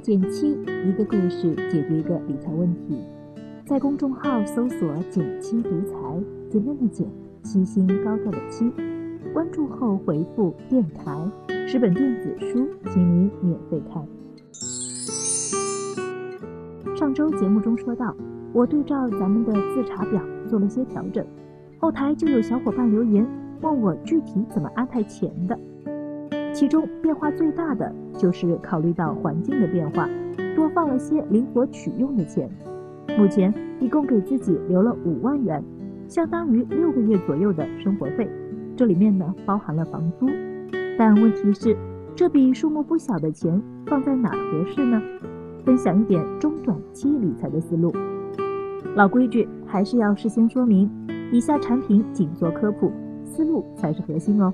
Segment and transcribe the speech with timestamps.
[0.00, 0.52] 减七，
[0.86, 2.98] 一个故事解决一个理财问题。
[3.66, 5.96] 在公众号搜索“减七独裁，
[6.48, 7.06] 简单的减，
[7.42, 8.70] 七星高照的七。
[9.32, 11.30] 关注后回复“电台”，
[11.66, 14.06] 十本电子书，请你免费看。
[16.96, 18.14] 上周节目中说到，
[18.52, 21.26] 我对照咱们的自查表做了些调整，
[21.78, 23.26] 后台就有小伙伴留言
[23.60, 25.58] 问我具体怎么安排钱的。
[26.58, 30.08] 其中变化最大的就是考虑到环境的变化，
[30.56, 32.50] 多放了些灵活取用的钱。
[33.16, 35.62] 目前一共给自己留了五万元，
[36.08, 38.28] 相当于六个月左右的生活费。
[38.76, 40.26] 这里面呢包含了房租，
[40.98, 41.76] 但问题是
[42.16, 45.00] 这笔数目不小的钱放在哪合适呢？
[45.64, 47.92] 分享一点中短期理财的思路。
[48.96, 50.90] 老规矩，还是要事先说明，
[51.30, 52.90] 以下产品仅做科普，
[53.24, 54.52] 思路才是核心哦。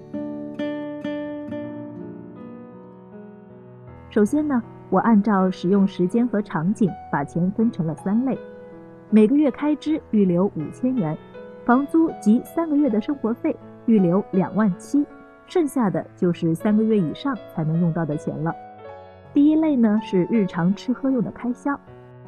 [4.15, 8.39] 首先呢，我按照使用时间和场景把钱分成了三类：
[9.11, 11.19] 每个月开支预留五千元，
[11.65, 15.05] 房租及三个月的生活费预留两万七，
[15.49, 18.55] 剩下的就是三个月以上才能用到的钱了。
[19.33, 21.77] 第一类呢是日常吃喝用的开销，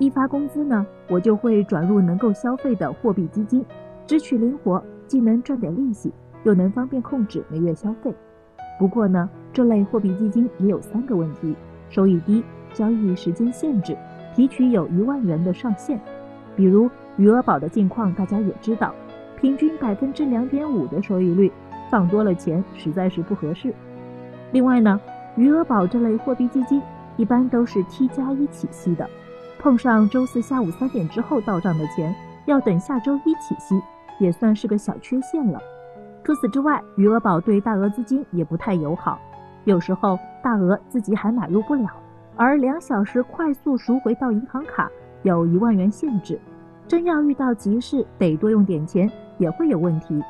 [0.01, 3.65] 一发工资呢，我就会转入能够消费的货币基金，
[4.09, 8.13] 支取灵活，既能赚点利息，又能方便控制每月消费。
[8.77, 11.55] 不过呢，这类货币基金也有三个问题。
[11.89, 12.43] 收益低，
[12.73, 13.97] 交易时间限制，
[14.35, 16.01] 提取有一万元的上限。
[16.55, 18.95] 比如余额宝的近况，大家也知道，
[19.41, 21.53] 平均百分之两点五的收益率，
[21.91, 23.75] 放多了钱实在是不合适。
[24.53, 25.01] 另外呢，
[25.37, 26.81] 余额宝这类货币基金
[27.17, 29.09] 一般都是 T 加一起息的，
[29.59, 32.15] 碰上周四下午三点之后到账的钱，
[32.47, 33.81] 要等下周一起息，
[34.19, 35.61] 也算是个小缺陷了。
[36.25, 39.19] 除此之外，余额宝对大额资金也不太友好。
[39.67, 41.91] 有时候大额自己还买入不了，
[42.37, 44.89] 而两小时快速赎回到银行卡
[45.25, 46.39] 有一万元限制，
[46.87, 50.23] 真要遇到急事得多用点钱也会有问题。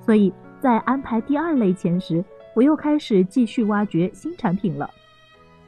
[0.00, 2.24] 所以在安排第二类钱时，
[2.54, 4.88] 我又开始继续挖掘新产品了。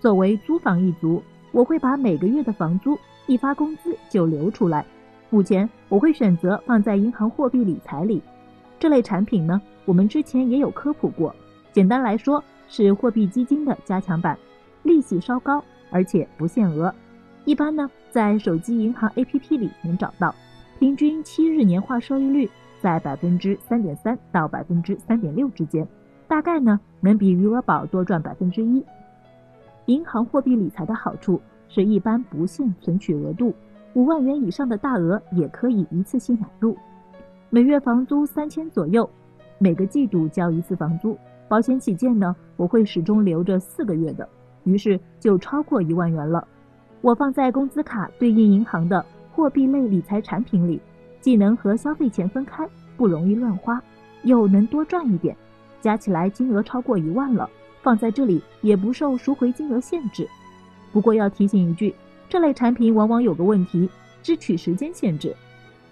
[0.01, 1.23] 作为租房一族，
[1.53, 4.83] 我会把每个月的房租一发工资就留出来。
[5.29, 8.23] 目前我会选择放在银行货币理财里，
[8.79, 11.37] 这类产品呢，我们之前也有科普过。
[11.71, 12.43] 简单来说。
[12.75, 14.35] 是货币基金的加强版，
[14.83, 16.93] 利息稍高，而且不限额。
[17.45, 20.35] 一般呢，在手机银行 APP 里能找到，
[20.79, 22.51] 平均七日年化收益率
[22.81, 25.87] 在百分之三点三到百分之三点六之间，
[26.27, 28.83] 大概呢能比余额宝多赚百分之一。
[29.85, 31.39] 银行货币理财的好处
[31.69, 33.55] 是一般不限存取额度，
[33.93, 36.75] 五万元以上的大额也可以一次性买入，
[37.51, 39.07] 每月房租三千左右，
[39.59, 41.19] 每个季度交一次房租。
[41.53, 44.27] 保险起见呢，我会始终留着四个月的，
[44.65, 46.49] 于是就超过一万元了。
[47.03, 50.81] 我放在工资卡对应银行的货币类理财产品里，
[51.21, 53.79] 既能和消费钱分开，不容易乱花，
[54.23, 55.37] 又能多赚一点，
[55.79, 57.47] 加起来金额超过一万了，
[57.83, 60.27] 放在这里也不受赎回金额限制。
[60.91, 61.95] 不过要提醒一句，
[62.31, 63.87] 这类产品往往有个问题，
[64.23, 65.37] 支取时间限制，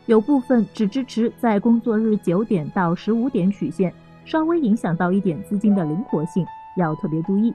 [0.07, 3.93] 有部分只支持在工作日九点到十五点取现。
[4.25, 7.55] 稍微影响到一点资金的灵活性，要特别注意。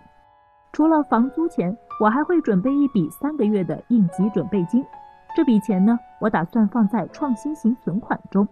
[0.74, 4.86] 除了房租钱，我还会准备一笔三个月的应急准备金。
[5.36, 8.48] 这笔钱呢，我打算放在创新型存款中。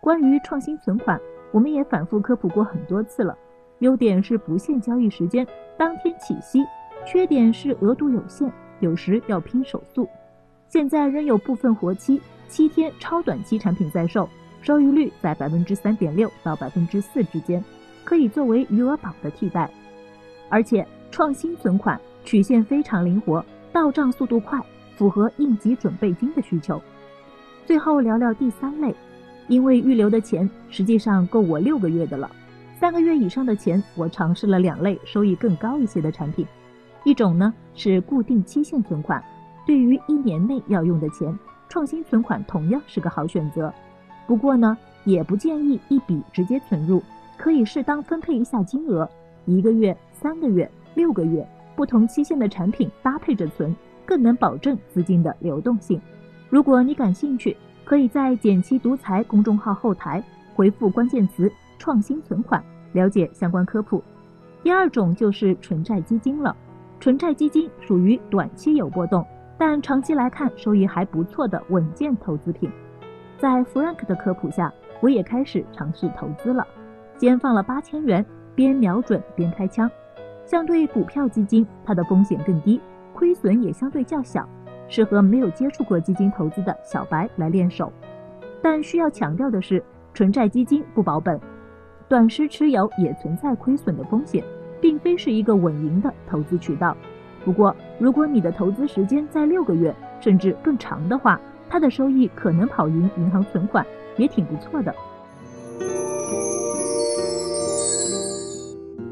[0.00, 1.18] 关于创新存款，
[1.52, 3.36] 我们也反复科普过很多次了。
[3.80, 5.46] 优点是不限交易时间，
[5.76, 6.60] 当天起息；
[7.06, 10.08] 缺点是额度有限，有时要拼手速。
[10.68, 14.28] 现在仍有部分活期、七天超短期产品在售。
[14.62, 17.62] 收益率在百分之三点六到百分之四之间，
[18.04, 19.70] 可以作为余额宝的替代。
[20.48, 24.60] 而且创新存款曲线非常灵活，到账速度快，
[24.96, 26.80] 符合应急准备金的需求。
[27.64, 28.94] 最后聊聊第三类，
[29.48, 32.30] 因为预留的钱实际上够我六个月的了。
[32.78, 36.46] 三个月以上的钱，我尝试了两类收益更高一些的产品。
[37.04, 39.22] 一种呢是固定期限存款，
[39.66, 41.36] 对于一年内要用的钱，
[41.68, 43.72] 创新存款同样是个好选择。
[44.26, 47.02] 不过呢，也不建议一笔直接存入，
[47.36, 49.08] 可以适当分配一下金额，
[49.44, 53.74] 一个月、三个月、六个月，不同期限的产品搭配着存，
[54.04, 56.00] 更能保证资金的流动性。
[56.50, 60.22] 如果你感兴趣，可以在“减七独裁”公众号后台
[60.54, 62.62] 回复关键词“创新存款”，
[62.92, 64.02] 了解相关科普。
[64.62, 66.56] 第二种就是纯债基金了，
[66.98, 69.24] 纯债基金属于短期有波动，
[69.56, 72.68] 但长期来看收益还不错的稳健投资品。
[73.38, 76.66] 在 Frank 的科普下，我也开始尝试投资了。
[77.18, 78.24] 先放了八千元，
[78.54, 79.90] 边瞄准边开枪。
[80.44, 82.80] 相对股票基金，它的风险更低，
[83.12, 84.48] 亏损也相对较小，
[84.88, 87.92] 适合没有接触过基金投资的小白来练手。
[88.62, 89.82] 但需要强调的是，
[90.14, 91.38] 纯债基金不保本，
[92.08, 94.42] 短时持有也存在亏损的风险，
[94.80, 96.96] 并非是一个稳赢的投资渠道。
[97.44, 103.84] 不过，如果你的投资时间在六个月甚至更长的话，它的收益可能跑赢银行存款，
[104.16, 104.94] 也挺不错的。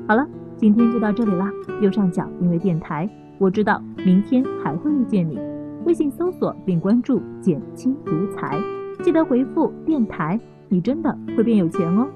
[0.07, 1.51] 好了，今天就到这里啦。
[1.81, 3.09] 右上角订阅电台，
[3.39, 5.39] 我知道明天还会遇见你。
[5.85, 8.59] 微信搜索并关注“减轻独裁”，
[9.03, 12.07] 记得回复“电台”，你真的会变有钱哦。